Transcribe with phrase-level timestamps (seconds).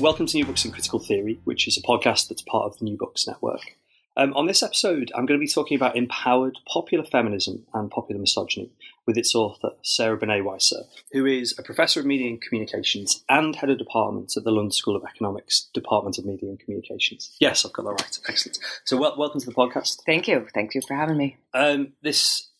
[0.00, 2.84] Welcome to New Books in Critical Theory, which is a podcast that's part of the
[2.84, 3.76] New Books Network.
[4.14, 8.20] Um, on this episode, I'm going to be talking about empowered popular feminism and popular
[8.20, 8.70] misogyny
[9.06, 13.70] with its author, Sarah Banet-Weiser, who is a professor of media and communications and head
[13.70, 17.34] of department at the London School of Economics, Department of Media and Communications.
[17.40, 18.18] Yes, I've got that right.
[18.28, 18.58] Excellent.
[18.84, 20.02] So, wel- welcome to the podcast.
[20.04, 20.46] Thank you.
[20.52, 21.38] Thank you for having me.
[21.54, 22.50] Um, this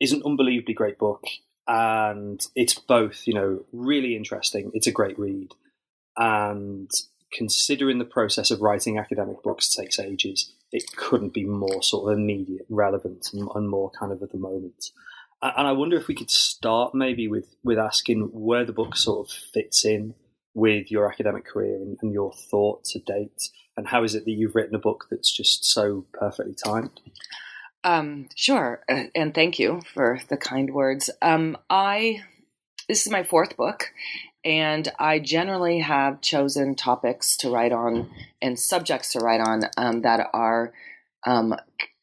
[0.00, 1.26] is an unbelievably great book,
[1.68, 4.72] and it's both, you know, really interesting.
[4.74, 5.54] It's a great read
[6.16, 6.90] and
[7.32, 12.18] considering the process of writing academic books takes ages, it couldn't be more sort of
[12.18, 14.90] immediate, relevant, and, and more kind of at the moment.
[15.42, 19.26] And I wonder if we could start maybe with with asking where the book sort
[19.26, 20.14] of fits in
[20.54, 24.30] with your academic career and, and your thought to date, and how is it that
[24.30, 27.00] you've written a book that's just so perfectly timed?
[27.82, 31.10] Um, sure, uh, and thank you for the kind words.
[31.20, 32.22] Um, I
[32.88, 33.86] this is my fourth book,
[34.44, 40.02] and I generally have chosen topics to write on and subjects to write on um,
[40.02, 40.72] that are
[41.26, 41.54] um,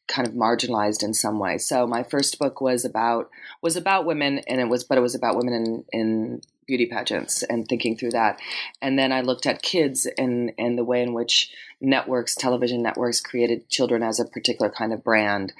[0.08, 1.58] kind of marginalized in some way.
[1.58, 3.30] So my first book was about
[3.62, 7.42] was about women, and it was but it was about women in in beauty pageants
[7.42, 8.38] and thinking through that.
[8.80, 13.20] And then I looked at kids and and the way in which networks, television networks,
[13.20, 15.52] created children as a particular kind of brand.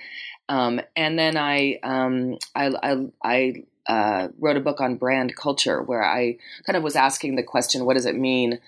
[0.49, 5.83] Um, and then I, um, I, I, I uh, wrote a book on brand culture
[5.83, 8.61] where I kind of was asking the question, what does it mean?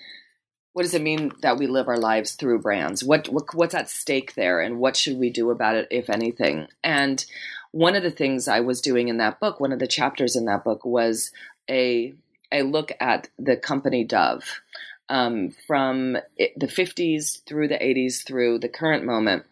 [0.72, 3.04] What does it mean that we live our lives through brands?
[3.04, 6.66] What, what what's at stake there, and what should we do about it, if anything?
[6.82, 7.25] And
[7.72, 10.47] one of the things I was doing in that book, one of the chapters in
[10.47, 11.31] that book, was
[11.69, 12.14] a
[12.50, 14.60] a look at the company Dove
[15.08, 19.44] um, from the 50s through the 80s through the current moment.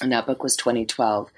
[0.00, 1.30] And that book was 2012.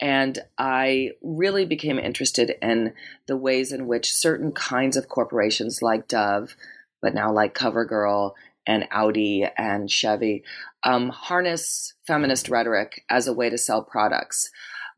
[0.00, 2.94] And I really became interested in
[3.26, 6.56] the ways in which certain kinds of corporations like Dove,
[7.00, 8.32] but now like CoverGirl
[8.66, 10.42] and Audi and Chevy,
[10.82, 14.50] um, harness feminist rhetoric as a way to sell products.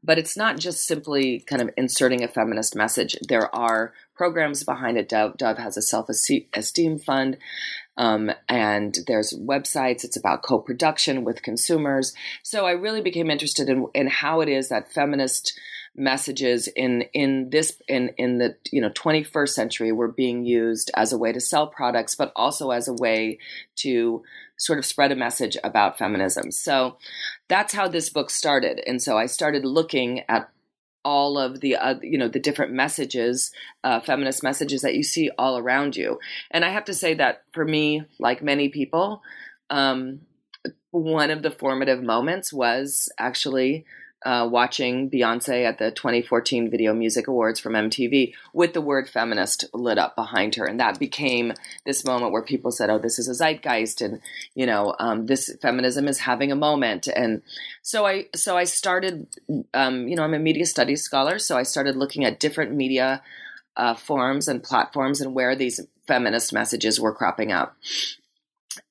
[0.02, 3.16] But it's not just simply kind of inserting a feminist message.
[3.26, 5.08] There are programs behind it.
[5.08, 7.38] Dove, Dove has a self esteem fund.
[7.96, 10.04] Um, and there's websites.
[10.04, 12.12] It's about co-production with consumers.
[12.42, 15.58] So I really became interested in, in how it is that feminist
[15.96, 21.12] messages in in this in in the you know 21st century were being used as
[21.12, 23.38] a way to sell products, but also as a way
[23.76, 24.22] to
[24.56, 26.50] sort of spread a message about feminism.
[26.50, 26.96] So
[27.48, 28.80] that's how this book started.
[28.86, 30.48] And so I started looking at
[31.04, 35.30] all of the uh, you know the different messages uh, feminist messages that you see
[35.38, 36.18] all around you.
[36.50, 39.22] And i have to say that for me like many people
[39.70, 40.20] um,
[40.90, 43.84] one of the formative moments was actually
[44.24, 49.66] uh, watching Beyonce at the 2014 Video Music Awards from MTV with the word feminist
[49.74, 50.64] lit up behind her.
[50.64, 51.52] And that became
[51.84, 54.20] this moment where people said, oh, this is a zeitgeist and,
[54.54, 57.06] you know, um, this feminism is having a moment.
[57.08, 57.42] And
[57.82, 59.26] so I, so I started,
[59.74, 61.38] um, you know, I'm a media studies scholar.
[61.38, 63.22] So I started looking at different media
[63.76, 67.76] uh, forms and platforms and where these feminist messages were cropping up.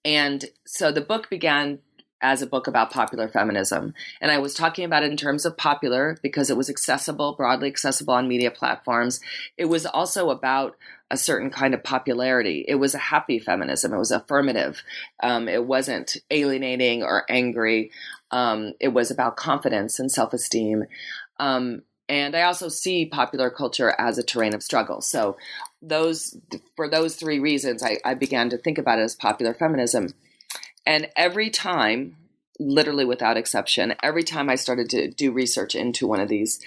[0.06, 1.80] And so the book began
[2.24, 3.94] as a book about popular feminism.
[4.22, 7.68] And I was talking about it in terms of popular because it was accessible, broadly
[7.68, 9.20] accessible on media platforms.
[9.58, 10.76] It was also about
[11.12, 12.66] a certain kind of popularity.
[12.68, 14.82] It was a happy feminism, it was affirmative.
[15.22, 17.92] Um, it wasn't alienating or angry.
[18.32, 20.86] Um, it was about confidence and self esteem.
[21.40, 25.02] Um, and I also see popular culture as a terrain of struggle.
[25.02, 25.38] So,
[25.82, 26.38] those
[26.76, 30.14] for those three reasons, I, I began to think about it as popular feminism.
[30.86, 32.18] And every time,
[32.60, 36.60] literally without exception, every time I started to do research into one of these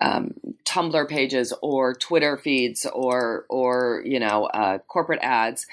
[0.00, 5.66] um, Tumblr pages or Twitter feeds or or you know uh, corporate ads,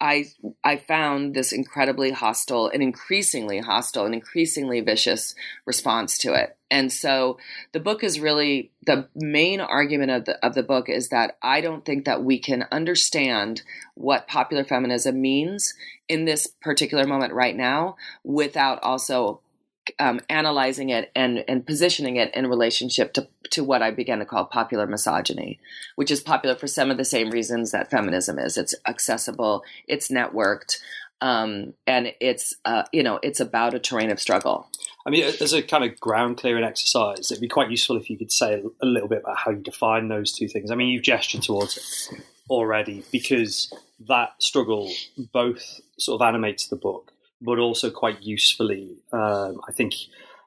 [0.00, 0.26] I
[0.62, 5.34] I found this incredibly hostile and increasingly hostile and increasingly vicious
[5.64, 6.56] response to it.
[6.70, 7.38] And so
[7.72, 11.60] the book is really the main argument of the of the book is that I
[11.60, 13.62] don't think that we can understand
[13.94, 15.74] what popular feminism means
[16.08, 19.40] in this particular moment right now without also
[19.98, 24.24] um, analyzing it and and positioning it in relationship to to what I began to
[24.24, 25.58] call popular misogyny,
[25.94, 28.56] which is popular for some of the same reasons that feminism is.
[28.56, 30.78] It's accessible, it's networked,
[31.20, 34.68] um, and it's uh, you know it's about a terrain of struggle.
[35.06, 38.18] I mean, as a kind of ground clearing exercise, it'd be quite useful if you
[38.18, 40.72] could say a little bit about how you define those two things.
[40.72, 43.72] I mean, you've gestured towards it already because
[44.08, 44.92] that struggle
[45.32, 49.94] both sort of animates the book, but also quite usefully, um, I think,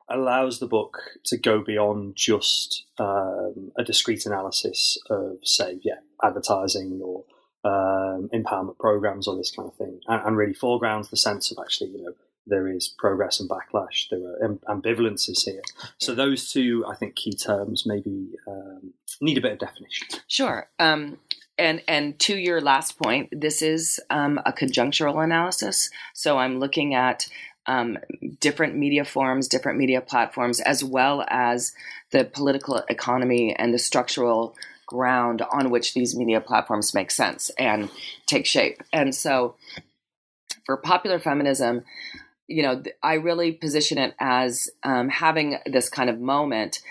[0.09, 6.99] allows the book to go beyond just um, a discrete analysis of, say, yeah, advertising
[7.03, 7.23] or
[7.63, 11.57] um, empowerment programs or this kind of thing, and, and, really foregrounds the sense of
[11.61, 12.13] actually, you know,
[12.47, 14.09] there is progress and backlash.
[14.09, 15.61] There are ambivalences here.
[15.99, 20.07] So those two, I think, key terms maybe um, need a bit of definition.
[20.27, 20.67] Sure.
[20.79, 21.19] Um,
[21.59, 25.89] and and to your last point, this is um, a conjunctural analysis.
[26.13, 27.27] So I'm looking at
[27.67, 27.99] um,
[28.39, 31.73] different media forms, different media platforms, as well as
[32.11, 34.55] the political economy and the structural
[34.87, 37.89] ground on which these media platforms make sense and
[38.25, 38.81] take shape.
[38.91, 39.55] And so
[40.65, 41.83] for popular feminism,
[42.47, 46.81] you know, I really position it as um, having this kind of moment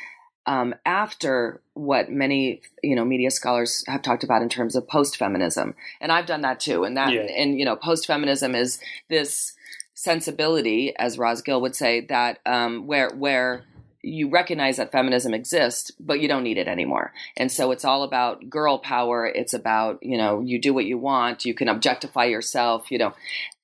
[0.49, 5.17] um, after what many you know media scholars have talked about in terms of post
[5.19, 6.85] feminism, and I've done that too.
[6.85, 7.21] And that yeah.
[7.21, 9.53] and you know post feminism is this
[9.93, 13.65] sensibility, as Roz Gill would say, that um, where where
[14.03, 17.13] you recognize that feminism exists, but you don't need it anymore.
[17.37, 19.27] And so it's all about girl power.
[19.27, 23.13] It's about, you know, you do what you want, you can objectify yourself, you know.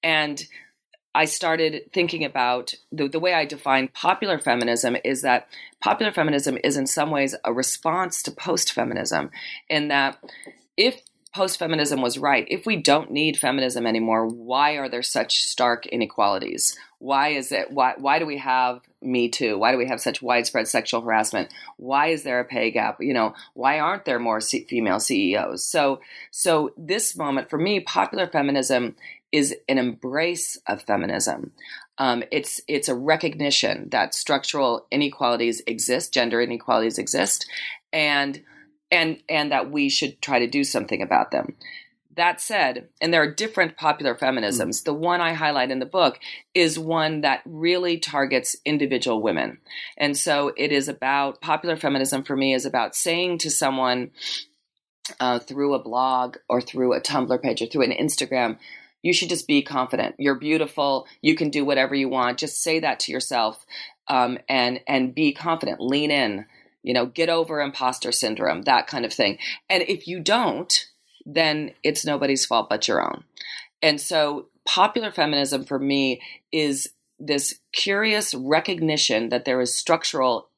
[0.03, 0.45] And
[1.15, 5.49] I started thinking about the, the way I define popular feminism is that
[5.81, 9.31] popular feminism is in some ways a response to post feminism,
[9.69, 10.19] in that
[10.77, 11.01] if
[11.35, 12.47] post feminism was right.
[12.49, 16.77] If we don't need feminism anymore, why are there such stark inequalities?
[16.99, 19.59] Why is it why why do we have me too?
[19.59, 21.53] Why do we have such widespread sexual harassment?
[21.77, 22.97] Why is there a pay gap?
[23.01, 25.65] You know, why aren't there more female CEOs?
[25.65, 26.01] So
[26.31, 28.95] so this moment for me popular feminism
[29.35, 31.51] is an embrace of feminism.
[31.99, 37.45] Um, it's it's a recognition that structural inequalities exist, gender inequalities exist,
[37.93, 38.41] and
[38.93, 41.57] and and that we should try to do something about them.
[42.17, 44.81] That said, and there are different popular feminisms.
[44.81, 44.85] Mm.
[44.85, 46.21] The one I highlight in the book
[46.55, 49.59] is one that really targets individual women.
[49.97, 54.13] And so it is about popular feminism for me is about saying to someone
[55.19, 58.59] uh, through a blog or through a Tumblr page or through an Instagram,
[59.05, 60.17] you should just be confident.
[60.19, 61.07] You're beautiful.
[61.23, 62.39] You can do whatever you want.
[62.39, 63.65] Just say that to yourself
[64.09, 65.81] um, and and be confident.
[65.81, 66.47] Lean in
[66.85, 69.39] you know, get over imposter syndrome, that kind of thing.
[69.69, 70.73] And if you don't,
[71.27, 73.25] then it's nobody's fault but your own.
[73.83, 76.21] And so popular feminism for me
[76.53, 80.51] is this curious recognition that there is structural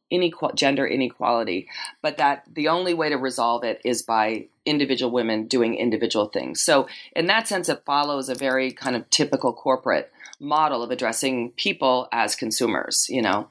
[0.55, 1.69] gender inequality,
[2.03, 6.61] but that the only way to resolve it is by individual women doing individual things.
[6.61, 11.51] So, in that sense, it follows a very kind of typical corporate model of addressing
[11.53, 13.49] people as consumers, you know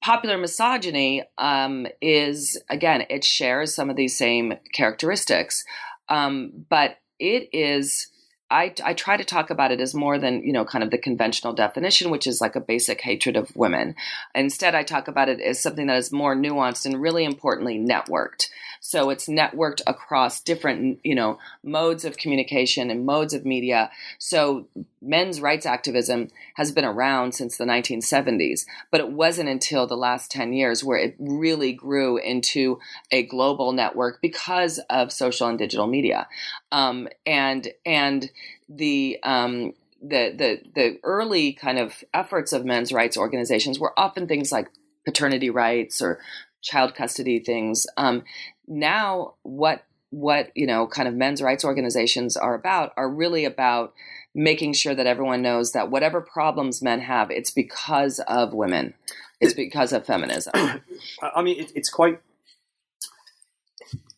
[0.00, 5.64] popular misogyny um, is again it shares some of these same characteristics
[6.08, 8.08] um, but it is
[8.50, 10.98] I, I try to talk about it as more than you know kind of the
[10.98, 13.94] conventional definition which is like a basic hatred of women.
[14.34, 18.48] Instead i talk about it as something that is more nuanced and really importantly networked
[18.80, 23.90] so it's networked across different, you know, modes of communication and modes of media.
[24.18, 24.66] So
[25.02, 30.30] men's rights activism has been around since the 1970s, but it wasn't until the last
[30.30, 35.86] 10 years where it really grew into a global network because of social and digital
[35.86, 36.26] media.
[36.72, 38.30] Um, and, and
[38.68, 44.26] the, um, the, the the early kind of efforts of men's rights organizations were often
[44.26, 44.70] things like
[45.04, 46.20] paternity rights or
[46.62, 47.86] child custody things.
[47.96, 48.22] Um,
[48.70, 53.92] now what what you know kind of men's rights organizations are about are really about
[54.34, 58.94] making sure that everyone knows that whatever problems men have it's because of women.
[59.40, 60.52] It's because of feminism.
[61.34, 62.20] I mean it, it's quite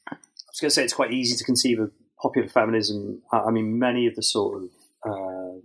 [0.09, 0.17] i
[0.51, 1.91] was going to say it's quite easy to conceive of
[2.21, 3.23] popular feminism.
[3.33, 4.71] I mean many of the sort of
[5.05, 5.63] um,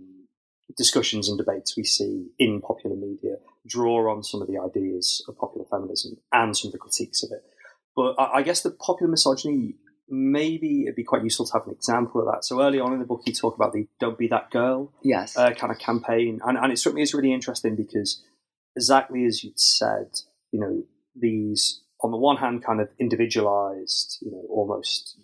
[0.77, 5.37] discussions and debates we see in popular media draw on some of the ideas of
[5.37, 7.43] popular feminism and some of the critiques of it
[7.97, 9.73] but I, I guess the popular misogyny,
[10.07, 12.45] maybe it'd be quite useful to have an example of that.
[12.45, 15.35] So early on in the book, you talk about the "Don't Be That Girl" yes.
[15.35, 18.23] uh, kind of campaign, and, and it struck me as really interesting because
[18.75, 20.83] exactly as you'd said, you know,
[21.19, 25.17] these on the one hand kind of individualized, you know, almost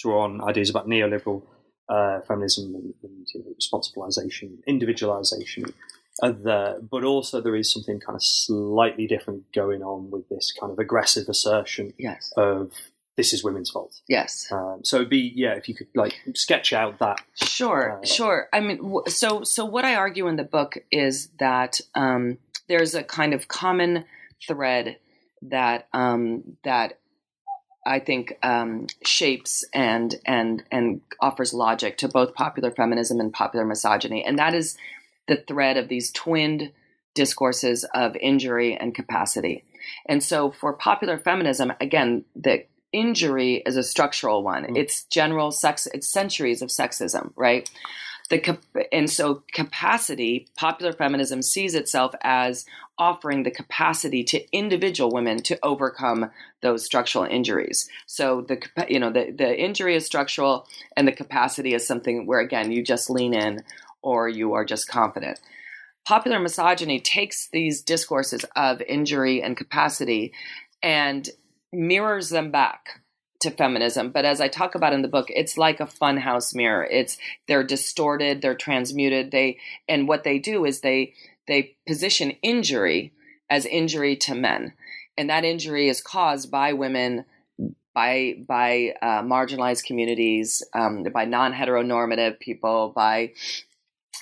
[0.00, 1.44] drawn ideas about neoliberal
[1.88, 5.64] uh, feminism and, and you know, responsibilization, individualization,
[6.22, 10.52] are there, but also there is something kind of slightly different going on with this
[10.58, 12.32] kind of aggressive assertion Yes.
[12.36, 12.72] of
[13.16, 14.00] this is women's fault.
[14.08, 14.48] Yes.
[14.50, 17.18] Um, so it'd be yeah, if you could like sketch out that.
[17.34, 18.48] Sure, Uh, sure.
[18.52, 22.94] I mean, w- so so what I argue in the book is that um, there's
[22.94, 24.04] a kind of common
[24.46, 24.96] thread
[25.42, 26.98] that um, that
[27.86, 33.64] I think um, shapes and and and offers logic to both popular feminism and popular
[33.66, 34.76] misogyny, and that is
[35.30, 36.72] the thread of these twinned
[37.14, 39.64] discourses of injury and capacity.
[40.06, 44.64] And so, for popular feminism, again, the injury is a structural one.
[44.64, 44.76] Mm.
[44.76, 45.86] It's general sex.
[45.94, 47.70] It's centuries of sexism, right?
[48.28, 50.48] The cap- and so capacity.
[50.56, 52.66] Popular feminism sees itself as
[52.98, 57.88] offering the capacity to individual women to overcome those structural injuries.
[58.06, 62.40] So the you know the the injury is structural, and the capacity is something where
[62.40, 63.62] again you just lean in
[64.02, 65.40] or you are just confident.
[66.06, 70.32] Popular misogyny takes these discourses of injury and capacity
[70.82, 71.28] and
[71.72, 73.00] mirrors them back
[73.40, 74.10] to feminism.
[74.10, 76.84] But as I talk about in the book, it's like a funhouse mirror.
[76.84, 79.30] It's they're distorted, they're transmuted.
[79.30, 81.14] They and what they do is they
[81.48, 83.12] they position injury
[83.48, 84.74] as injury to men,
[85.18, 87.24] and that injury is caused by women.
[87.92, 93.32] By by uh, marginalized communities, um, by non heteronormative people, by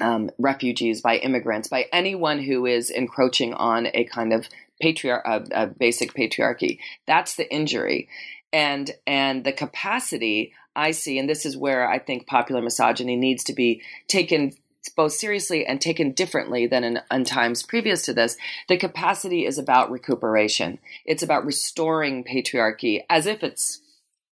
[0.00, 4.48] um, refugees, by immigrants, by anyone who is encroaching on a kind of
[4.80, 6.78] patriarch, a, a basic patriarchy.
[7.06, 8.08] That's the injury,
[8.52, 13.44] and and the capacity I see, and this is where I think popular misogyny needs
[13.44, 14.54] to be taken
[14.96, 18.36] both seriously and taken differently than in, in times previous to this.
[18.68, 20.78] The capacity is about recuperation.
[21.04, 23.80] It's about restoring patriarchy as if it's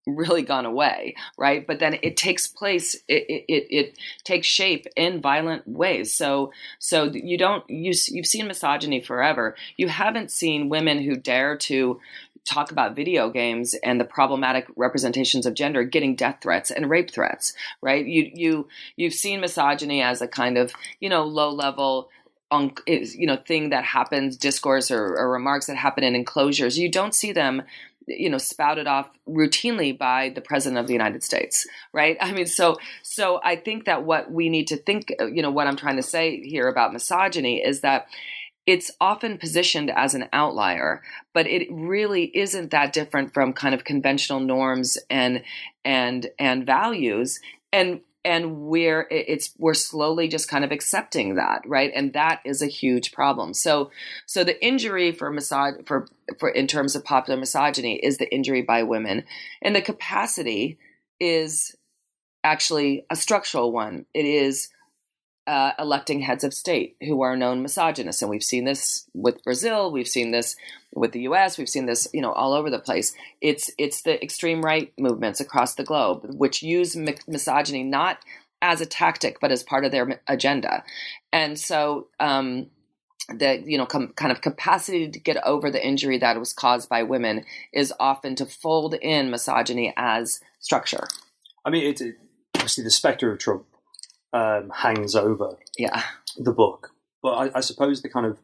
[0.06, 1.66] really gone away, right?
[1.66, 6.14] But then it takes place, it, it, it, takes shape in violent ways.
[6.14, 9.56] So, so you don't, you, you've seen misogyny forever.
[9.76, 12.00] You haven't seen women who dare to
[12.44, 17.10] talk about video games and the problematic representations of gender getting death threats and rape
[17.10, 18.06] threats, right?
[18.06, 22.08] You, you, you've seen misogyny as a kind of, you know, low level,
[22.48, 26.88] on you know thing that happens discourse or, or remarks that happen in enclosures you
[26.88, 27.60] don't see them
[28.06, 32.16] you know spouted off routinely by the president of the united states right?
[32.20, 35.66] I mean so so i think that what we need to think you know what
[35.66, 38.06] i'm trying to say here about misogyny is that
[38.66, 43.84] it's often positioned as an outlier but it really isn't that different from kind of
[43.84, 45.42] conventional norms and
[45.86, 47.40] and and values.
[47.72, 51.92] And and we're it's we're slowly just kind of accepting that right?
[51.94, 53.54] And that is a huge problem.
[53.54, 53.92] So
[54.26, 58.62] so the injury for misog- for for in terms of popular misogyny is the injury
[58.62, 59.24] by women.
[59.62, 60.76] And the capacity
[61.20, 61.76] is
[62.42, 64.06] actually a structural one.
[64.12, 64.70] It is
[65.46, 68.22] uh, electing heads of state who are known misogynists.
[68.22, 70.56] And we've seen this with brazil we've seen this
[70.94, 73.14] with the us we've seen this you know all over the place.
[73.40, 78.18] It's it's the extreme right movements across the globe which use mi- misogyny not
[78.62, 80.84] as a tactic but as part of their agenda.
[81.32, 82.70] And so um,
[83.28, 86.88] the you know com- kind of capacity to get over the injury that was caused
[86.88, 91.06] by women is often to fold in misogyny as structure.
[91.64, 92.16] I mean, it's it,
[92.54, 93.66] obviously the specter of Trump
[94.32, 96.02] um, hangs over yeah
[96.36, 96.90] the book,
[97.22, 98.38] but I, I suppose the kind of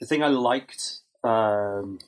[0.00, 1.98] the thing I liked um,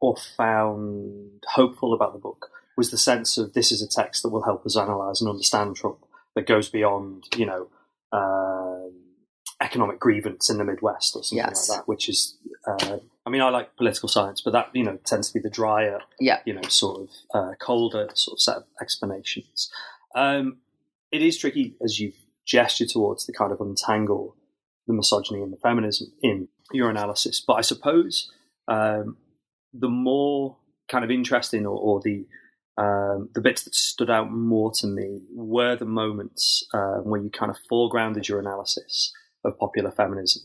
[0.00, 4.30] or found hopeful about the book was the sense of this is a text that
[4.30, 5.98] will help us analyze and understand Trump
[6.34, 7.68] that goes beyond you know
[8.12, 8.92] um,
[9.60, 11.68] economic grievance in the Midwest or something Yes.
[11.68, 12.36] like that, which is.
[12.66, 15.50] Uh, I mean, I like political science, but that you know tends to be the
[15.50, 16.40] drier, Yeah.
[16.44, 19.70] you know, sort of uh, colder sort of set of explanations.
[20.14, 20.58] Um,
[21.14, 24.34] it is tricky as you've gestured towards to kind of untangle
[24.88, 28.32] the misogyny and the feminism in your analysis, but I suppose
[28.66, 29.16] um,
[29.72, 30.56] the more
[30.88, 32.26] kind of interesting or, or the
[32.76, 37.30] um, the bits that stood out more to me were the moments uh, where you
[37.30, 39.12] kind of foregrounded your analysis
[39.44, 40.42] of popular feminism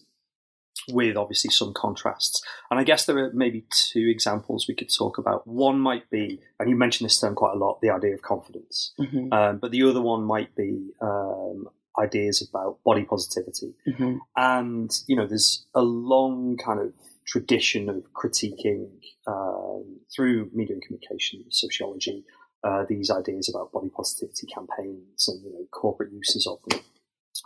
[0.91, 2.41] with obviously some contrasts.
[2.69, 5.45] And I guess there are maybe two examples we could talk about.
[5.47, 8.93] One might be, and you mentioned this term quite a lot, the idea of confidence.
[8.97, 11.67] hmm Um, but the other one might be um,
[11.97, 13.73] ideas about body positivity.
[13.85, 16.93] hmm And, you know, there's a long kind of
[17.25, 18.89] tradition of critiquing
[19.27, 22.23] um, through media and communication, sociology,
[22.63, 26.79] uh, these ideas about body positivity campaigns and, you know, corporate uses of them.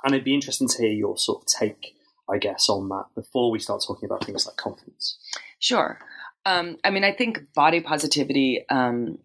[0.04, 1.96] And it'd be interesting to hear your sort of take,
[2.30, 5.18] I guess, on that before we start talking about things like confidence.
[5.60, 6.00] Sure.
[6.46, 9.18] Um, I mean, I think body positivity um,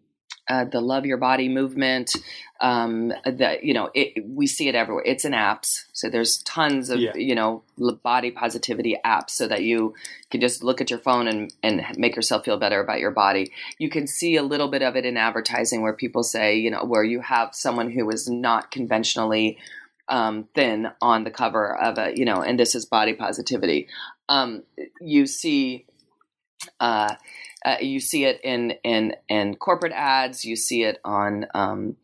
[0.49, 2.17] uh, the love your body movement
[2.61, 6.89] um, that you know it, we see it everywhere it's in apps so there's tons
[6.91, 7.15] of Yeah.
[7.15, 7.63] you know
[8.03, 9.95] body positivity apps so that you
[10.31, 13.53] can just look at your phone and, and make yourself feel better about your body
[13.79, 16.85] you can see a little bit of it in advertising where people say you know
[16.85, 19.59] where you have someone who is not conventionally
[20.09, 23.89] um, thin on the cover of a you know and this is body positivity
[24.29, 24.63] um,
[25.01, 25.87] you see
[26.81, 27.15] uh,
[27.65, 30.45] uh, you see it in in in corporate ads.
[30.45, 31.97] You see it on um,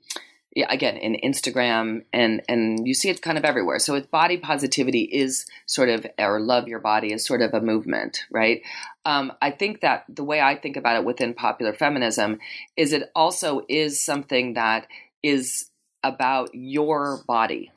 [0.54, 3.78] yeah, again in Instagram, and and you see it kind of everywhere.
[3.78, 7.60] So it's body positivity is sort of or love your body is sort of a
[7.60, 8.62] movement, right?
[9.04, 12.38] Um, I think that the way I think about it within popular feminism
[12.76, 14.86] is it also is something that
[15.22, 15.70] is
[16.02, 17.70] about your body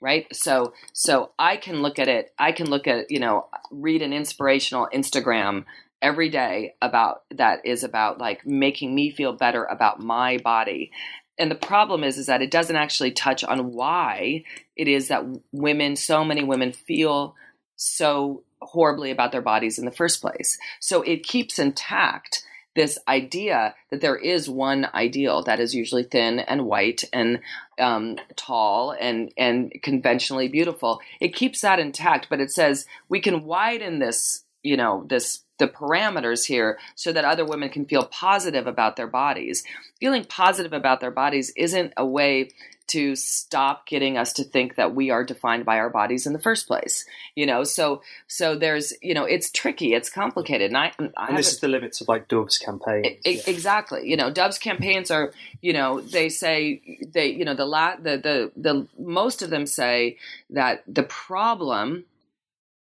[0.00, 0.26] right?
[0.34, 4.12] So so i can look at it i can look at you know read an
[4.12, 5.64] inspirational instagram
[6.00, 10.90] every day about that is about like making me feel better about my body.
[11.38, 14.44] And the problem is is that it doesn't actually touch on why
[14.76, 17.34] it is that women so many women feel
[17.76, 20.58] so horribly about their bodies in the first place.
[20.80, 22.44] So it keeps intact
[22.78, 27.40] this idea that there is one ideal that is usually thin and white and
[27.80, 31.00] um, tall and and conventionally beautiful.
[31.18, 35.66] It keeps that intact, but it says we can widen this, you know, this the
[35.66, 39.64] parameters here so that other women can feel positive about their bodies.
[39.98, 42.50] Feeling positive about their bodies isn't a way
[42.88, 46.38] to stop getting us to think that we are defined by our bodies in the
[46.38, 47.04] first place.
[47.34, 51.38] You know, so so there's you know it's tricky, it's complicated, and I, I And
[51.38, 53.04] this is the limits of like Dove's campaign.
[53.04, 54.08] E- e- Exactly.
[54.08, 56.80] You know, Dove's campaigns are, you know, they say
[57.12, 60.16] they, you know, the la- the the the most of them say
[60.50, 62.04] that the problem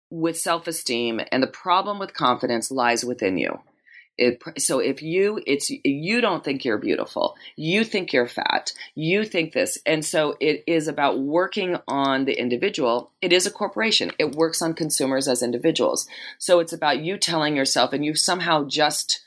[0.09, 3.59] with self-esteem and the problem with confidence lies within you.
[4.17, 7.35] It, so if you it's you don't think you're beautiful.
[7.57, 8.71] You think you're fat.
[8.95, 9.77] You think this.
[9.85, 13.11] And so it is about working on the individual.
[13.21, 14.11] It is a corporation.
[14.17, 16.07] It works on consumers as individuals.
[16.37, 19.21] So it's about you telling yourself and you somehow just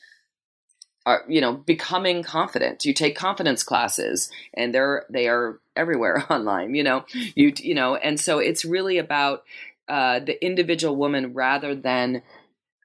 [1.04, 2.86] are you know becoming confident.
[2.86, 7.04] You take confidence classes and they're they are everywhere online you know?
[7.34, 9.44] You you know and so it's really about
[9.88, 12.22] uh, the individual woman rather than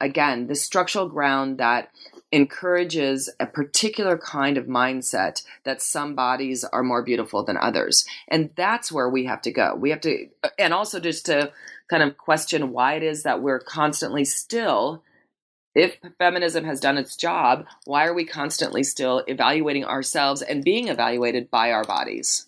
[0.04, 1.90] again the structural ground that
[2.32, 8.50] encourages a particular kind of mindset that some bodies are more beautiful than others and
[8.56, 10.28] that's where we have to go we have to
[10.60, 11.52] and also just to
[11.90, 15.04] kind of question why it is that we're constantly still
[15.76, 20.88] if feminism has done its job, why are we constantly still evaluating ourselves and being
[20.88, 22.46] evaluated by our bodies?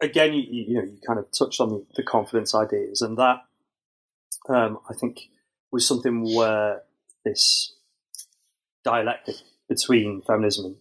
[0.00, 3.42] again, you, you know, you kind of touched on the, the confidence ideas, and that
[4.48, 5.28] um, I think
[5.72, 6.82] was something where
[7.24, 7.74] this
[8.84, 9.36] dialectic
[9.68, 10.76] between feminism and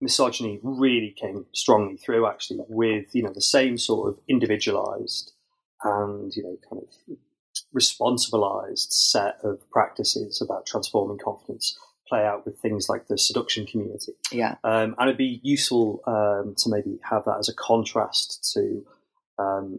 [0.00, 2.26] misogyny really came strongly through.
[2.26, 5.32] Actually, with you know the same sort of individualized
[5.82, 7.16] and you know kind of
[7.74, 14.12] responsibilized set of practices about transforming confidence play out with things like the seduction community.
[14.32, 14.56] Yeah.
[14.64, 18.84] Um, and it'd be useful um, to maybe have that as a contrast to
[19.38, 19.78] um,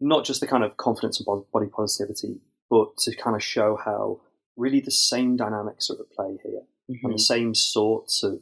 [0.00, 2.40] not just the kind of confidence and body positivity,
[2.74, 4.02] but to kind of show how
[4.56, 7.06] really the same dynamics are at play here Mm-hmm.
[7.06, 8.40] and the same sorts of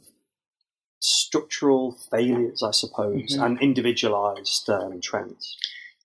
[0.99, 3.45] structural failures, I suppose, Mhm.
[3.45, 5.57] and individualized um, trends.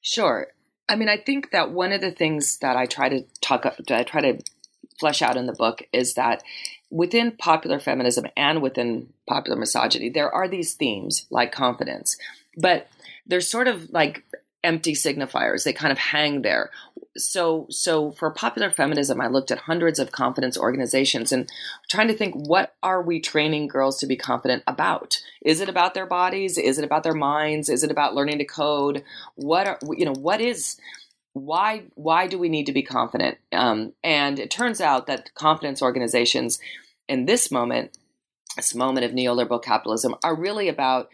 [0.02, 0.38] Sure.
[0.88, 4.02] I mean, I think that one of the things that I try to talk, I
[4.04, 4.34] try to
[5.00, 6.42] flesh out in the book is that
[6.90, 12.16] within popular feminism and within popular misogyny, there are these themes like confidence,
[12.56, 12.88] but
[13.26, 14.24] they're sort of like
[14.64, 15.64] empty signifiers.
[15.64, 16.70] They kind of hang there.
[17.16, 21.50] So, so for popular feminism, I looked at hundreds of confidence organizations and
[21.90, 25.20] trying to think what are we training girls to be confident about?
[25.42, 26.58] Is it about their bodies?
[26.58, 27.68] Is it about their minds?
[27.68, 29.02] Is it about learning to code?
[29.34, 30.12] What are you know?
[30.12, 30.76] What is
[31.32, 33.38] why why do we need to be confident?
[33.52, 36.58] Um, and it turns out that confidence organizations
[37.08, 37.96] in this moment,
[38.56, 41.08] this moment of neoliberal capitalism, are really about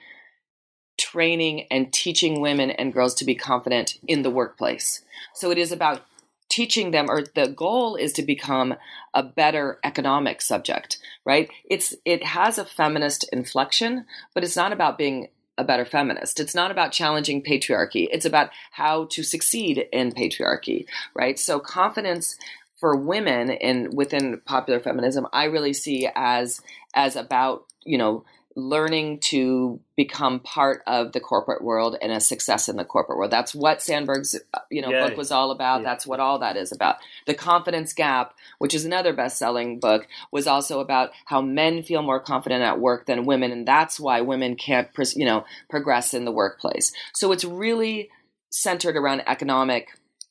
[1.14, 5.02] training and teaching women and girls to be confident in the workplace.
[5.32, 6.02] So it is about
[6.48, 8.74] teaching them or the goal is to become
[9.14, 11.48] a better economic subject, right?
[11.64, 16.40] It's it has a feminist inflection, but it's not about being a better feminist.
[16.40, 18.08] It's not about challenging patriarchy.
[18.10, 21.38] It's about how to succeed in patriarchy, right?
[21.38, 22.36] So confidence
[22.80, 26.60] for women in within popular feminism, I really see as
[26.92, 28.24] as about, you know,
[28.56, 33.30] learning to become part of the corporate world and a success in the corporate world.
[33.30, 35.08] That's what Sandberg's uh, you know Yeah.
[35.08, 35.80] book was all about.
[35.80, 35.84] Yeah.
[35.90, 36.96] That's what all that is about.
[37.26, 42.20] The Confidence Gap, which is another best-selling book, was also about how men feel more
[42.20, 46.32] confident at work than women and that's why women can't you know progress in the
[46.32, 46.92] workplace.
[47.12, 48.10] So it's really
[48.50, 49.88] centered around economic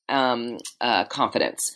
[0.10, 1.74] um, uh, confidence.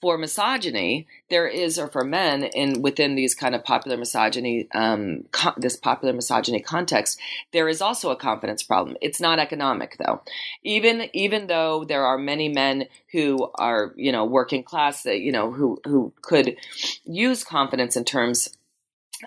[0.00, 5.24] For misogyny, there is, or for men in within these kind of popular misogyny, um,
[5.32, 7.18] co- this popular misogyny context,
[7.52, 8.98] there is also a confidence problem.
[9.00, 10.20] It's not economic though.
[10.62, 15.32] Even even though there are many men who are you know working class that you
[15.32, 16.56] know who who could
[17.04, 18.54] use confidence in terms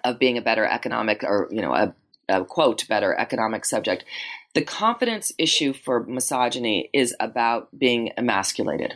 [0.03, 1.93] of being a better economic or you know a,
[2.29, 4.05] a quote better economic subject.
[4.53, 8.95] The confidence issue for misogyny is about being emasculated.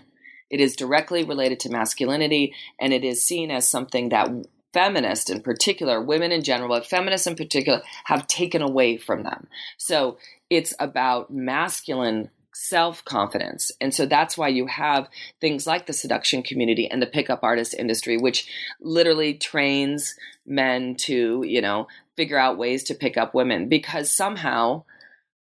[0.51, 4.29] It is directly related to masculinity, and it is seen as something that
[4.73, 9.47] feminists in particular, women in general, but feminists in particular, have taken away from them.
[9.77, 10.17] So
[10.49, 13.71] it's about masculine self confidence.
[13.79, 15.09] And so that's why you have
[15.39, 18.47] things like the seduction community and the pickup artist industry, which
[18.81, 21.87] literally trains men to, you know,
[22.17, 24.83] figure out ways to pick up women because somehow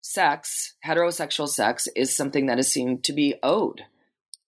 [0.00, 3.84] sex, heterosexual sex, is something that is seen to be owed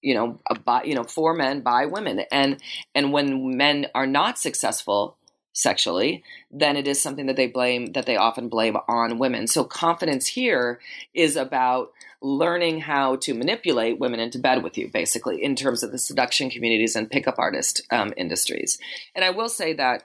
[0.02, 2.22] you know by you know for men by women.
[2.30, 2.60] And
[2.94, 5.16] and when men are not successful
[5.54, 9.46] sexually then it is something that they blame that they often blame on women.
[9.46, 10.80] So confidence here
[11.14, 15.92] is about learning how to manipulate women into bed with you basically in terms of
[15.92, 18.78] the seduction communities and pickup artist um, industries.
[19.14, 20.04] And i will say that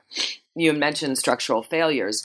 [0.55, 2.23] you mentioned structural failures.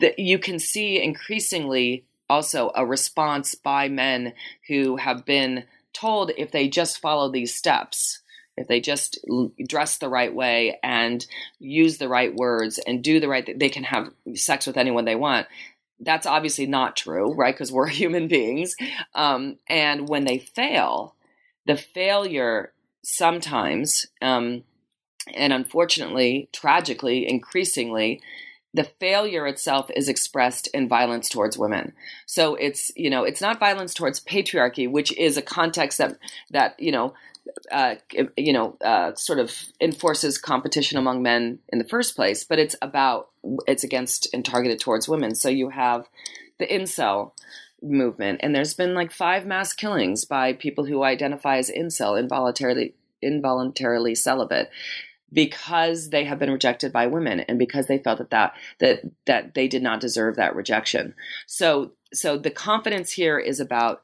[0.00, 4.32] That you can see increasingly also a response by men
[4.68, 8.20] who have been told if they just follow these steps,
[8.56, 9.18] if they just
[9.66, 11.26] dress the right way and
[11.58, 15.14] use the right words and do the right they can have sex with anyone they
[15.14, 15.46] want.
[16.00, 17.54] That's obviously not true, right?
[17.54, 18.76] Because we're human beings.
[19.14, 21.14] Um, and when they fail,
[21.66, 22.72] the failure
[23.04, 24.64] sometimes, um,
[25.34, 28.20] and unfortunately, tragically, increasingly,
[28.74, 31.92] the failure itself is expressed in violence towards women.
[32.26, 36.18] So it's you know it's not violence towards patriarchy, which is a context that
[36.50, 37.14] that you know
[37.70, 37.96] uh,
[38.36, 42.76] you know uh, sort of enforces competition among men in the first place, but it's
[42.80, 43.28] about
[43.66, 45.34] it's against and targeted towards women.
[45.34, 46.08] So you have
[46.58, 47.32] the incel
[47.82, 52.94] movement, and there's been like five mass killings by people who identify as incel, involuntarily
[53.20, 54.68] involuntarily celibate
[55.32, 59.54] because they have been rejected by women and because they felt that that that that
[59.54, 61.14] they did not deserve that rejection.
[61.46, 64.02] So so the confidence here is about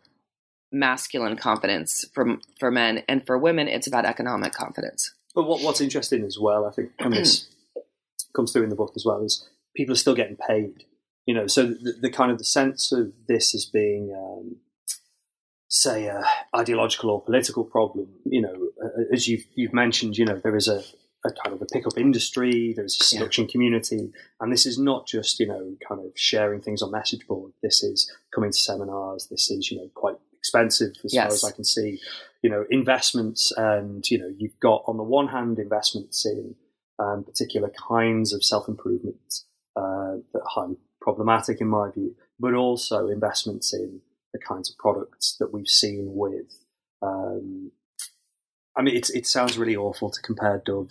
[0.72, 5.12] masculine confidence for for men and for women it's about economic confidence.
[5.38, 7.46] But what, what's interesting as well, I think, and this
[8.34, 10.84] comes through in the book as well, is people are still getting paid.
[11.26, 14.56] You know, so the, the kind of the sense of this as being, um,
[15.68, 16.24] say, a
[16.56, 18.08] ideological or political problem.
[18.24, 18.68] You know,
[19.12, 20.82] as you've you've mentioned, you know, there is a,
[21.24, 25.40] a kind of a pickup industry, there's a seduction community, and this is not just
[25.40, 27.52] you know kind of sharing things on message board.
[27.62, 29.26] This is coming to seminars.
[29.28, 32.00] This is you know quite expensive as far as I can see.
[32.42, 36.54] You know, investments, and you know, you've got on the one hand investments in
[36.98, 39.42] um, particular kinds of self improvement
[39.76, 44.00] uh, that are highly problematic in my view, but also investments in
[44.32, 46.64] the kinds of products that we've seen with.
[47.02, 47.72] Um,
[48.76, 50.90] I mean, it's, it sounds really awful to compare Dove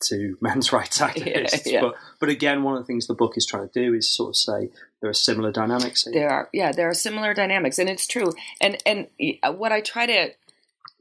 [0.00, 1.80] to men's rights activists, yeah.
[1.80, 4.30] but but again, one of the things the book is trying to do is sort
[4.30, 6.04] of say there are similar dynamics.
[6.04, 6.12] Here.
[6.12, 8.32] There are yeah, there are similar dynamics, and it's true.
[8.60, 9.08] And and
[9.42, 10.30] uh, what I try to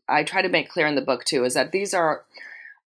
[0.08, 2.24] I try to make clear in the book too is that these are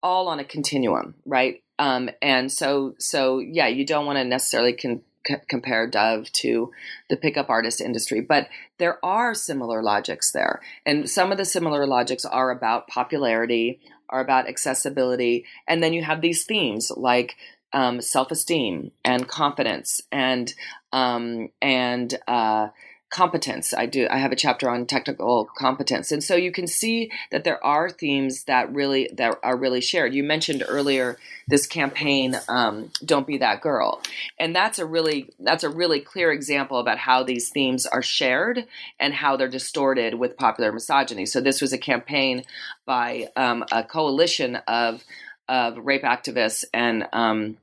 [0.04, 1.63] all on a continuum, right?
[1.80, 6.72] Um, and so so yeah, you don't want to necessarily con- c- compare Dove to
[7.10, 8.48] the pickup artist industry, but
[8.80, 14.22] there are similar logics there, and some of the similar logics are about popularity, are
[14.22, 17.36] about accessibility, and then you have these themes like
[17.74, 20.54] um, self-esteem and confidence and
[20.93, 22.70] um, and uh,
[23.10, 23.74] competence.
[23.74, 24.08] I do.
[24.10, 27.89] I have a chapter on technical competence, and so you can see that there are
[27.89, 30.13] themes that really that are really shared.
[30.13, 31.17] You mentioned earlier
[31.48, 34.02] this campaign, um, "Don't Be That Girl,"
[34.38, 38.65] and that's a really that's a really clear example about how these themes are shared
[39.00, 41.26] and how they're distorted with popular misogyny.
[41.26, 42.43] So this was a campaign
[42.86, 45.04] by um, a coalition of
[45.48, 47.58] of rape activists and um,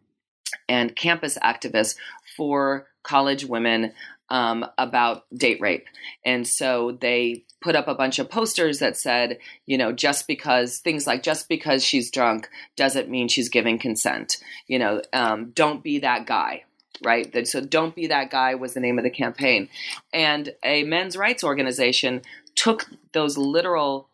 [0.68, 1.96] and campus activists
[2.36, 3.92] for college women
[4.34, 5.86] um, about date rape.
[6.24, 10.78] And so they put up a bunch of posters that said, you know, just because
[10.78, 14.38] things like just because she's drunk doesn't mean she's giving consent.
[14.66, 16.64] You know, um, don't be that guy.
[17.04, 17.46] right?
[17.46, 19.68] So don't be that guy was the name of the campaign,
[20.12, 22.22] and a men's rights organization
[22.54, 24.08] took those literal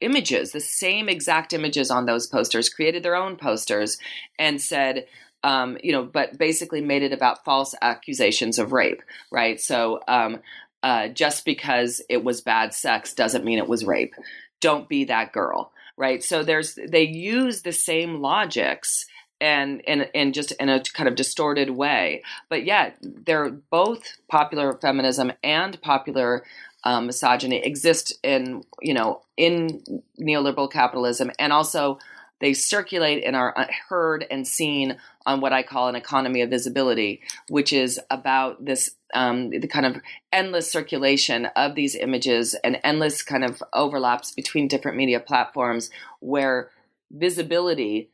[0.00, 3.98] images, the same exact images on those posters, created their own posters,
[4.38, 5.06] and said.
[5.44, 9.60] Um, you know, but basically made it about false accusations of rape, right?
[9.60, 10.40] So um,
[10.82, 14.14] uh, just because it was bad sex doesn't mean it was rape.
[14.60, 16.22] Don't be that girl, right?
[16.22, 19.06] So there's they use the same logics
[19.40, 22.22] and and and just in a kind of distorted way.
[22.48, 26.44] But yet they're both popular feminism and popular
[26.84, 31.98] um, misogyny exist in you know in neoliberal capitalism, and also
[32.44, 36.50] they circulate and are uh, heard and seen on what I call an economy of
[36.50, 42.78] visibility, which is about this um, the kind of endless circulation of these images and
[42.84, 45.88] endless kind of overlaps between different media platforms
[46.20, 46.70] where
[47.10, 48.10] visibility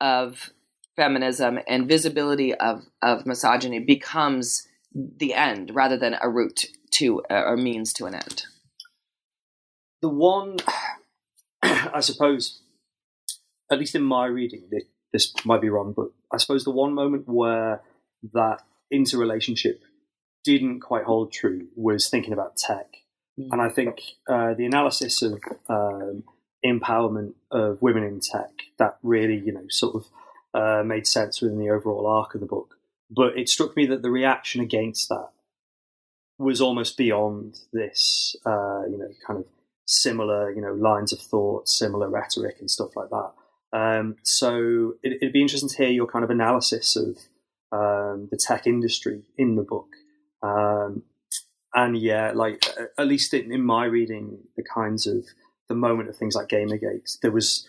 [0.00, 0.48] of
[0.96, 7.58] feminism and visibility of, of misogyny becomes the end rather than a route to or
[7.58, 8.44] means to an end.
[10.00, 10.56] The one,
[11.62, 12.60] I suppose,
[13.70, 14.70] at least in my reading,
[15.12, 17.82] this might be wrong, but I suppose the one moment where
[18.32, 18.58] that
[18.90, 19.82] interrelationship
[20.44, 22.86] didn't quite hold true was thinking about tech.
[23.38, 23.48] Mm.
[23.52, 26.24] And I think uh, the analysis of um,
[26.64, 30.06] empowerment of women in tech that really, you know, sort of
[30.54, 32.76] uh, made sense within the overall arc of the book.
[33.10, 35.28] But it struck me that the reaction against that
[36.38, 39.46] was almost beyond this, uh, you know, kind of
[39.86, 43.32] similar, you know, lines of thought, similar rhetoric and stuff like that.
[43.74, 47.16] Um, so it, would be interesting to hear your kind of analysis of
[47.72, 49.88] um, the tech industry in the book.
[50.42, 51.02] Um,
[51.74, 52.64] and yeah, like
[52.96, 55.24] at least in, in, my reading, the kinds of
[55.68, 57.66] the moment of things like Gamergate, there was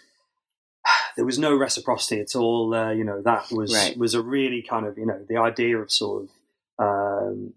[1.15, 2.75] there was no reciprocity at all.
[2.75, 3.97] Uh, you know, that was right.
[3.97, 6.29] was a really kind of you know the idea of sort of
[6.77, 7.53] um,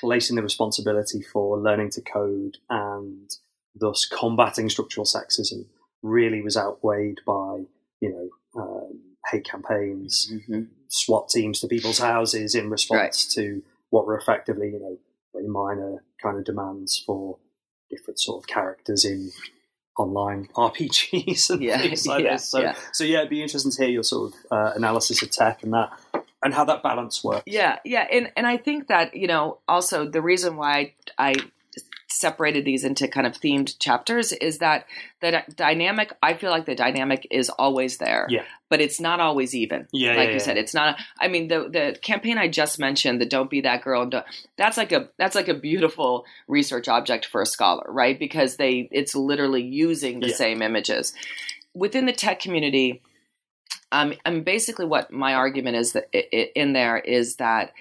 [0.00, 3.36] placing the responsibility for learning to code and
[3.74, 5.66] thus combating structural sexism
[6.02, 7.64] really was outweighed by
[8.00, 10.62] you know um, hate campaigns, mm-hmm.
[10.88, 13.44] SWAT teams to people's houses in response right.
[13.44, 14.98] to what were effectively you know
[15.32, 17.38] very minor kind of demands for
[17.90, 19.30] different sort of characters in
[19.98, 22.48] online RPGs and yeah, things like yeah, this.
[22.48, 22.74] So, yeah.
[22.92, 25.72] so yeah, it'd be interesting to hear your sort of uh, analysis of tech and
[25.74, 25.92] that
[26.42, 27.44] and how that balance works.
[27.46, 31.34] Yeah, yeah, and and I think that you know also the reason why I
[32.12, 34.86] separated these into kind of themed chapters is that
[35.20, 39.54] the dynamic i feel like the dynamic is always there yeah but it's not always
[39.54, 40.38] even yeah like yeah, you yeah.
[40.38, 43.82] said it's not i mean the the campaign i just mentioned the don't be that
[43.82, 44.08] girl
[44.56, 48.88] that's like a that's like a beautiful research object for a scholar right because they
[48.92, 50.36] it's literally using the yeah.
[50.36, 51.12] same images
[51.74, 53.02] within the tech community
[53.92, 56.08] um, I mean, basically, what my argument is that
[56.58, 57.72] in there is that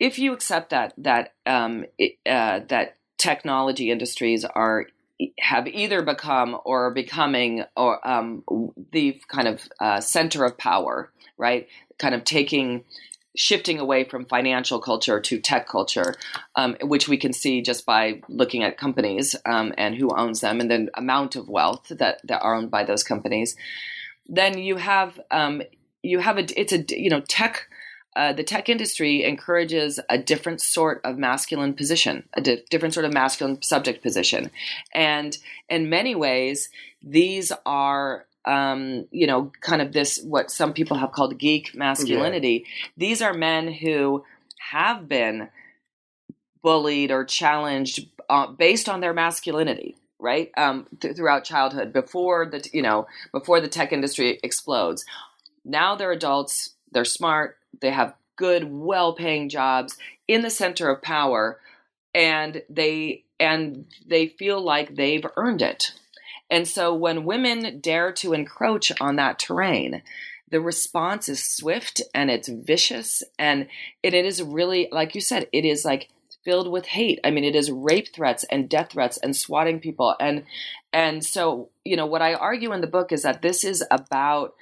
[0.00, 1.84] if you accept that that um,
[2.26, 4.86] uh, that technology industries are
[5.38, 8.42] have either become or are becoming or um,
[8.92, 11.68] the kind of uh, center of power, right?
[11.98, 12.84] Kind of taking
[13.36, 16.14] shifting away from financial culture to tech culture,
[16.56, 20.60] um, which we can see just by looking at companies um, and who owns them
[20.60, 23.54] and the amount of wealth that, that are owned by those companies.
[24.26, 25.62] Then you have um,
[26.02, 27.68] you have a it's a you know tech
[28.16, 33.06] uh, the tech industry encourages a different sort of masculine position, a di- different sort
[33.06, 34.50] of masculine subject position.
[34.92, 35.36] And
[35.68, 36.70] in many ways,
[37.02, 42.64] these are, um, you know, kind of this, what some people have called geek masculinity.
[42.66, 42.88] Yeah.
[42.96, 44.24] These are men who
[44.70, 45.48] have been
[46.62, 52.68] bullied or challenged uh, based on their masculinity right um, th- throughout childhood before the
[52.72, 55.04] you know before the tech industry explodes
[55.64, 61.60] now they're adults they're smart they have good, well-paying jobs in the center of power,
[62.14, 65.92] and they and they feel like they've earned it.
[66.50, 70.02] And so when women dare to encroach on that terrain,
[70.50, 73.68] the response is swift and it's vicious and
[74.02, 76.08] it, it is really like you said it is like
[76.44, 80.14] filled with hate i mean it is rape threats and death threats and swatting people
[80.20, 80.44] and
[80.92, 84.54] and so you know what i argue in the book is that this is about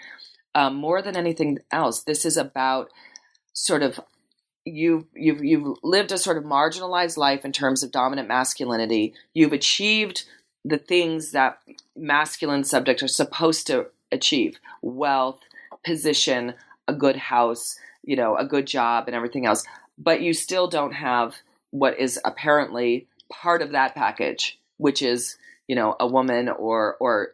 [0.54, 2.90] um, more than anything else, this is about
[3.52, 4.00] sort of
[4.64, 9.14] you've you've you've lived a sort of marginalized life in terms of dominant masculinity.
[9.34, 10.24] You've achieved
[10.64, 11.58] the things that
[11.96, 15.40] masculine subjects are supposed to achieve: wealth,
[15.84, 16.54] position,
[16.86, 19.64] a good house, you know, a good job, and everything else.
[19.96, 21.36] But you still don't have
[21.70, 27.30] what is apparently part of that package, which is you know a woman or or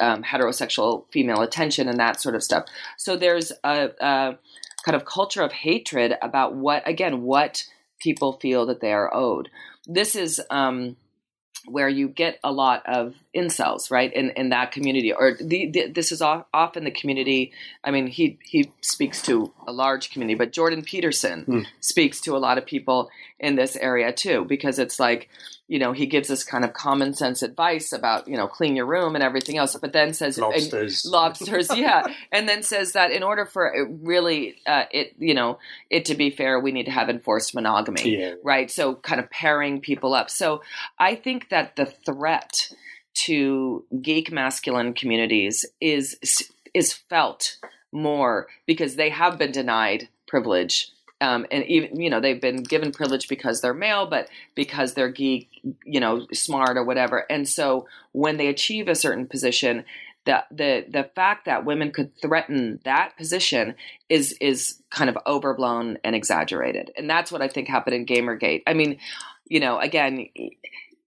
[0.00, 2.66] um, heterosexual female attention and that sort of stuff.
[2.96, 4.38] So there's a, a
[4.84, 7.64] kind of culture of hatred about what again what
[8.00, 9.50] people feel that they are owed.
[9.86, 10.96] This is um,
[11.66, 15.12] where you get a lot of incels, right, in, in that community.
[15.12, 17.52] Or the, the, this is often the community.
[17.82, 21.66] I mean, he he speaks to a large community, but Jordan Peterson mm.
[21.80, 25.28] speaks to a lot of people in this area too, because it's like
[25.68, 28.86] you know, he gives us kind of common sense advice about, you know, clean your
[28.86, 33.24] room and everything else, but then says lobsters, lobsters, yeah, and then says that in
[33.24, 35.58] order for it really, uh, it, you know,
[35.90, 38.34] it to be fair, we need to have enforced monogamy, yeah.
[38.44, 38.70] right?
[38.70, 40.30] So kind of pairing people up.
[40.30, 40.62] So
[41.00, 42.72] I think that the threat
[43.14, 47.56] to geek masculine communities is is felt
[47.90, 52.92] more because they have been denied privilege um, and even you know they've been given
[52.92, 55.48] privilege because they're male, but because they're geek,
[55.84, 57.24] you know, smart or whatever.
[57.30, 59.84] And so when they achieve a certain position,
[60.26, 63.74] the the the fact that women could threaten that position
[64.08, 68.62] is is kind of overblown and exaggerated, and that's what I think happened in GamerGate.
[68.66, 68.98] I mean,
[69.46, 70.26] you know, again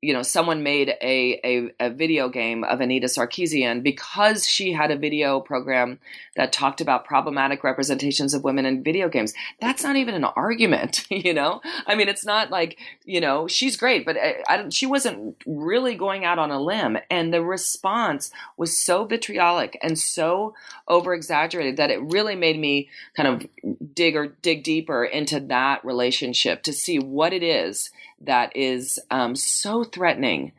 [0.01, 4.91] you know, someone made a, a, a, video game of Anita Sarkeesian because she had
[4.91, 5.99] a video program
[6.37, 9.33] that talked about problematic representations of women in video games.
[9.59, 11.61] That's not even an argument, you know?
[11.85, 15.35] I mean, it's not like, you know, she's great, but eh, I, I, she wasn't
[15.45, 16.97] really going out on a limb.
[17.09, 20.53] And the response was so vitriolic and so
[20.87, 23.47] over exaggerated that it really made me kind of
[23.93, 29.35] dig or dig deeper into that relationship to see what it is that is um,
[29.35, 30.51] so threatening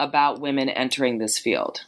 [0.00, 1.84] about women entering this field?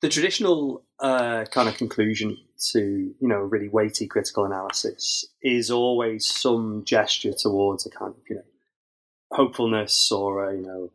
[0.00, 2.38] The traditional uh, kind of conclusion
[2.72, 8.22] to you know really weighty critical analysis is always some gesture towards a kind of
[8.28, 8.44] you know
[9.32, 10.90] hopefulness or a, you know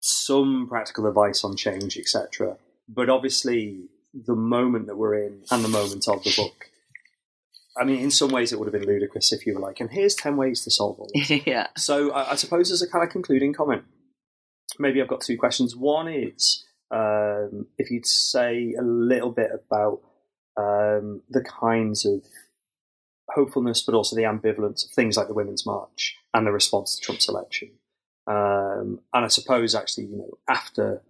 [0.00, 2.56] some practical advice on change, etc.
[2.88, 6.70] But obviously, the moment that we're in and the moment of the book
[7.78, 9.90] I mean, in some ways, it would have been ludicrous if you were like, "And
[9.90, 11.68] here's ten ways to solve all this." yeah.
[11.76, 13.84] So, I, I, suppose as a kind of concluding comment,
[14.78, 15.76] maybe I've got two questions.
[15.76, 20.00] One is um, if you'd say a little bit about
[20.56, 22.22] um, the kinds of
[23.28, 27.02] hopefulness, but also the ambivalence of things like the Women's March and the response to
[27.02, 27.70] Trump's election.
[28.26, 31.02] Um, and I suppose, actually, you know, after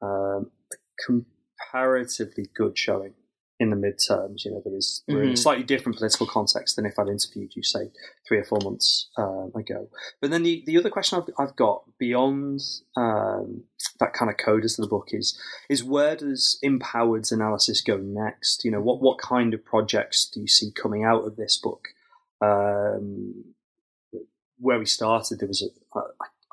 [0.00, 3.14] um, a comparatively good showing
[3.58, 4.44] in the midterms.
[4.44, 5.32] You know, there is mm-hmm.
[5.32, 7.90] a slightly different political context than if I'd interviewed you, say,
[8.26, 9.88] three or four months um, ago.
[10.20, 12.60] But then the, the other question I've, I've got beyond
[12.96, 13.64] um,
[14.00, 15.38] that kind of code as the book is
[15.68, 18.64] is where does empowered analysis go next?
[18.64, 21.88] You know, what what kind of projects do you see coming out of this book?
[22.40, 23.54] Um,
[24.58, 26.02] where we started, there was a I,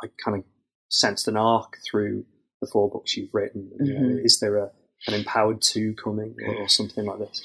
[0.04, 0.44] I kind of
[0.90, 2.26] sensed an arc through
[2.62, 3.72] the four books you've written.
[3.74, 3.86] Mm-hmm.
[3.86, 4.26] You know, mm-hmm.
[4.26, 4.72] is there a
[5.08, 7.42] an empowered two coming or, or something like this?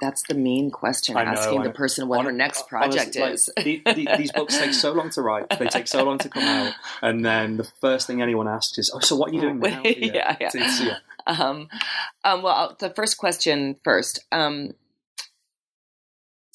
[0.00, 1.14] That's the main question.
[1.14, 3.50] Know, asking the person what her next project honestly, is.
[3.56, 5.48] Like, the, the, these books take so long to write.
[5.58, 8.90] They take so long to come out, and then the first thing anyone asks is,
[8.92, 10.50] "Oh, so what are you doing now?" yeah, yeah.
[10.54, 10.82] yeah.
[10.82, 10.98] yeah.
[11.26, 11.68] Um,
[12.24, 14.24] um, well, the first question first.
[14.32, 14.74] Um,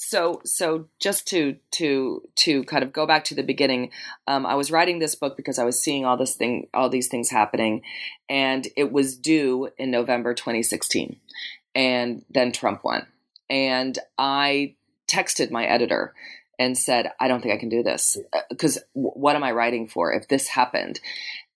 [0.04, 3.92] so so just to to to kind of go back to the beginning
[4.28, 7.08] um, i was writing this book because i was seeing all this thing all these
[7.08, 7.84] things happening
[8.28, 11.18] and it was due in november 2016
[11.76, 13.06] and then trump won.
[13.48, 14.74] And i
[15.08, 16.16] texted my editor
[16.58, 18.18] and said i don't think i can do this
[18.50, 20.12] because uh, what am i writing for?
[20.12, 21.00] If this happened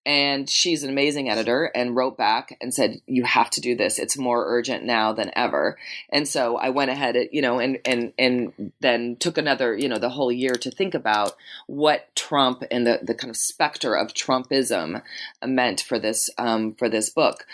[0.06, 4.00] and she's an amazing editor and wrote back and said you have to do this.
[4.00, 5.78] It's more urgent now than ever.
[6.10, 10.00] And so i went ahead you know and and and then took another you know
[10.00, 11.34] the whole year to think about
[11.68, 15.02] what trump and the, the kind of specter of trumpism
[15.46, 17.46] meant for this um, for this book.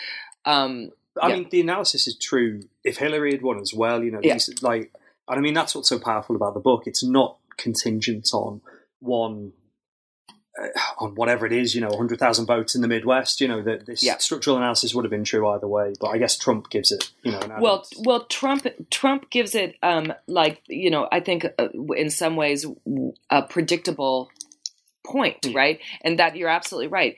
[0.44, 1.36] Um, i yeah.
[1.36, 2.68] mean the analysis is true.
[2.84, 4.38] If hillary had won as well you know yeah.
[4.60, 4.92] like
[5.28, 6.82] and i mean that's what's so powerful about the book.
[6.86, 8.60] It's not contingent on
[9.00, 9.52] one
[10.98, 14.02] on whatever it is, you know, 100,000 votes in the Midwest, you know, that this
[14.02, 14.18] yeah.
[14.18, 15.94] structural analysis would have been true either way.
[15.98, 20.12] But I guess Trump gives it, you know, well, well, Trump, Trump gives it, um,
[20.26, 22.66] like, you know, I think uh, in some ways
[23.30, 24.30] a predictable
[25.04, 25.54] point, mm.
[25.54, 25.80] right?
[26.02, 27.16] And that you're absolutely right.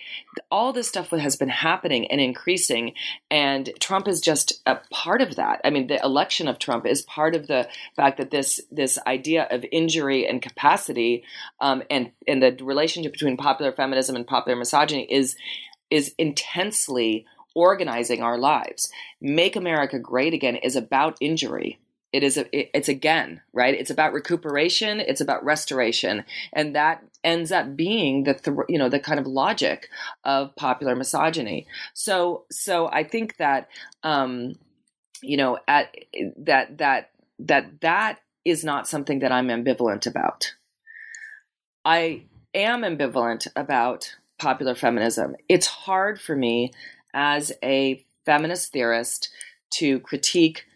[0.51, 2.95] All this stuff has been happening and increasing,
[3.31, 5.61] and Trump is just a part of that.
[5.65, 9.47] I mean, the election of Trump is part of the fact that this this idea
[9.51, 11.25] of injury and capacity,
[11.61, 15.37] um, and and the relationship between popular feminism and popular misogyny is
[15.91, 18.91] is intensely organizing our lives.
[19.21, 21.79] Make America Great Again is about injury
[22.15, 27.03] it is a, it, it's again right it's about recuperation it's about restoration and that
[27.25, 29.89] ends up being the th- you know the kind of logic
[30.25, 33.69] of popular misogyny so so i think that
[34.03, 34.55] um
[35.23, 35.95] you know at
[36.37, 40.55] that that that that is not something that I'm ambivalent about.
[41.85, 45.37] I am ambivalent about popular feminism.
[45.49, 46.73] It's hard for me
[47.13, 49.31] as a feminist theorist
[49.71, 50.67] to critique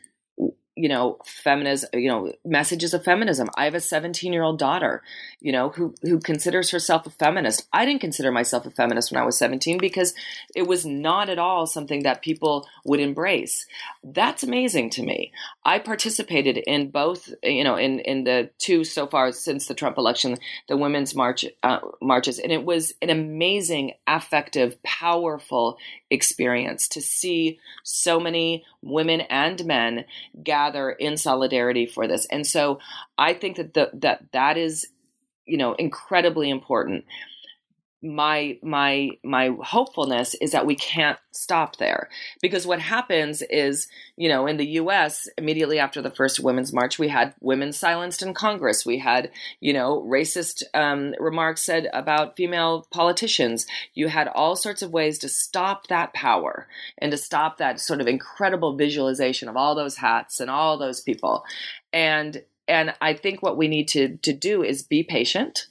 [0.79, 3.49] you know feminism you know messages of feminism.
[3.57, 5.03] I have a 17 year old daughter
[5.41, 7.67] you know who who considers herself a feminist.
[7.73, 10.15] I didn't consider myself a feminist when i was 17 because
[10.55, 13.67] it was not at all something that people would embrace.
[14.03, 15.33] That's amazing to me.
[15.65, 19.99] I participated in both you know in in the two so far since the trump
[19.99, 25.79] election the women's march uh, marches and it was an amazing affective powerful
[26.11, 30.05] experience to see so many women and men
[30.43, 32.27] gather in solidarity for this.
[32.27, 32.79] And so
[33.17, 34.87] I think that the, that that is
[35.47, 37.05] you know incredibly important
[38.03, 42.09] my my my hopefulness is that we can't stop there.
[42.41, 46.99] Because what happens is you know in the US immediately after the first women's march
[46.99, 48.87] we had women silenced in congress.
[48.87, 49.31] We had
[49.61, 53.67] you know racist um, remarks said about female politicians.
[53.95, 56.69] You had all sorts of ways to stop that power
[56.99, 61.01] and to stop that sort of incredible visualization of all those hats and all those
[61.01, 61.45] people.
[61.93, 65.67] And and I think what we need to to do is be patient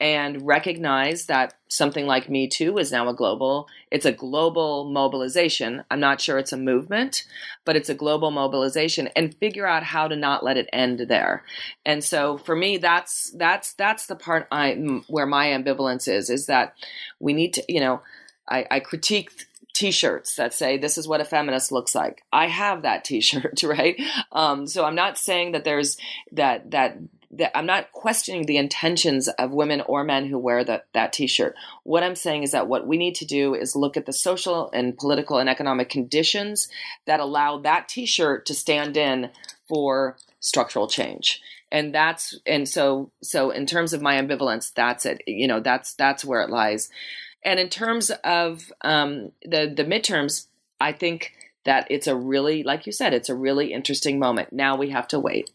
[0.00, 5.82] and recognize that something like me too is now a global it's a global mobilization.
[5.90, 7.24] I'm not sure it's a movement
[7.64, 11.44] but it's a global mobilization and figure out how to not let it end there.
[11.84, 14.72] And so for me that's that's that's the part i
[15.08, 16.74] where my ambivalence is is that
[17.18, 18.00] we need to you know
[18.48, 19.30] i, I critique
[19.74, 22.22] t-shirts that say this is what a feminist looks like.
[22.32, 24.00] I have that t-shirt right?
[24.32, 25.96] Um, so i'm not saying that there's
[26.32, 26.98] that that
[27.30, 31.54] that I'm not questioning the intentions of women or men who wear the, that t-shirt.
[31.84, 34.70] What I'm saying is that what we need to do is look at the social
[34.72, 36.68] and political and economic conditions
[37.06, 39.30] that allow that t-shirt to stand in
[39.68, 41.42] for structural change.
[41.70, 45.20] And that's and so so in terms of my ambivalence, that's it.
[45.26, 46.88] You know, that's that's where it lies.
[47.44, 50.46] And in terms of um, the the midterms,
[50.80, 54.50] I think that it's a really, like you said, it's a really interesting moment.
[54.50, 55.50] Now we have to wait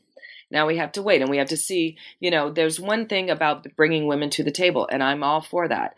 [0.54, 3.32] now we have to wait and we have to see, you know, there's one thing
[3.32, 5.96] about bringing women to the table, and I'm all for that.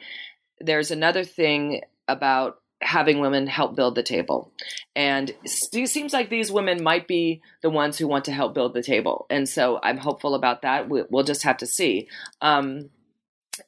[0.62, 4.52] There's another thing about having women help build the table.
[4.96, 8.74] And it seems like these women might be the ones who want to help build
[8.74, 9.26] the table.
[9.30, 10.88] And so I'm hopeful about that.
[10.88, 12.08] We'll just have to see.
[12.42, 12.90] Um,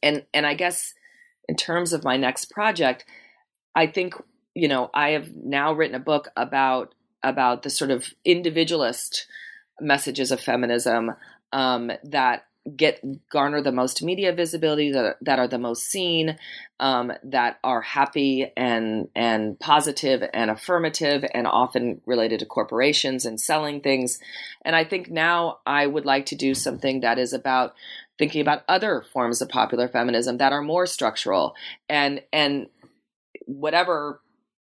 [0.01, 0.93] and and I guess
[1.49, 3.05] in terms of my next project,
[3.75, 4.13] I think
[4.53, 9.27] you know I have now written a book about about the sort of individualist
[9.79, 11.13] messages of feminism
[11.53, 16.37] um, that get garner the most media visibility that, that are the most seen
[16.79, 23.39] um, that are happy and and positive and affirmative and often related to corporations and
[23.39, 24.19] selling things.
[24.65, 27.73] And i think now i would like to do something that is about
[28.17, 31.55] thinking about other forms of popular feminism that are more structural
[31.87, 32.67] and and
[33.45, 34.19] whatever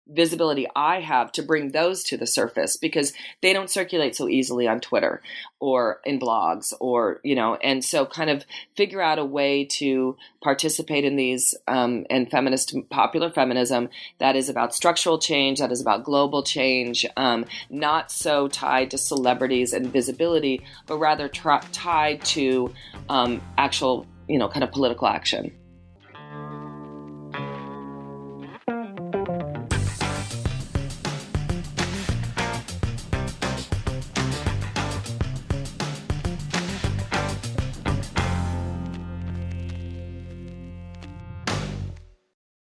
[0.08, 4.68] visibility I have to bring those to the surface because they don't circulate so easily
[4.68, 5.22] on Twitter
[5.60, 8.46] or in blogs or, you know, and so kind of
[8.76, 13.90] figure out a way to participate in these um, and feminist, popular feminism
[14.20, 18.98] that is about structural change, that is about global change, um, not so tied to
[18.98, 22.74] celebrities and visibility, but rather tra- tied to
[23.08, 25.52] um, actual, you know, kind of political action.